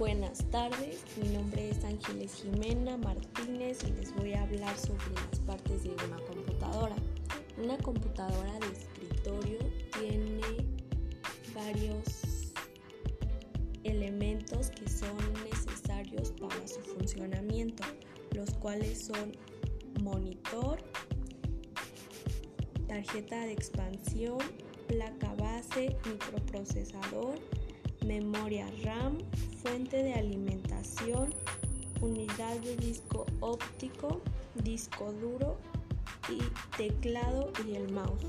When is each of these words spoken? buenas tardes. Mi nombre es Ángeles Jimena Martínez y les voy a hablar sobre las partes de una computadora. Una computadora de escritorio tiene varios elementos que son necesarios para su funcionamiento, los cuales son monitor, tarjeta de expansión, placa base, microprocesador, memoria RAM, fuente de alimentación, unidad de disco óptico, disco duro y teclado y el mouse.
buenas 0.00 0.38
tardes. 0.50 1.04
Mi 1.22 1.28
nombre 1.28 1.68
es 1.68 1.84
Ángeles 1.84 2.32
Jimena 2.36 2.96
Martínez 2.96 3.84
y 3.86 3.92
les 3.92 4.14
voy 4.16 4.32
a 4.32 4.44
hablar 4.44 4.74
sobre 4.78 5.10
las 5.14 5.40
partes 5.40 5.82
de 5.82 5.90
una 5.90 6.16
computadora. 6.24 6.96
Una 7.62 7.76
computadora 7.76 8.50
de 8.60 8.66
escritorio 8.68 9.58
tiene 9.98 10.40
varios 11.54 12.54
elementos 13.84 14.70
que 14.70 14.88
son 14.88 15.18
necesarios 15.44 16.32
para 16.32 16.66
su 16.66 16.80
funcionamiento, 16.80 17.82
los 18.32 18.50
cuales 18.54 19.04
son 19.04 19.36
monitor, 20.02 20.78
tarjeta 22.88 23.38
de 23.40 23.52
expansión, 23.52 24.38
placa 24.88 25.34
base, 25.34 25.94
microprocesador, 26.06 27.34
memoria 28.04 28.66
RAM, 28.82 29.18
fuente 29.62 30.02
de 30.02 30.14
alimentación, 30.14 31.34
unidad 32.00 32.56
de 32.60 32.76
disco 32.76 33.26
óptico, 33.40 34.20
disco 34.62 35.12
duro 35.12 35.58
y 36.28 36.38
teclado 36.76 37.52
y 37.66 37.74
el 37.74 37.92
mouse. 37.92 38.26